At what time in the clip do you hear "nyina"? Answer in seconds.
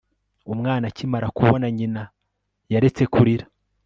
1.77-2.01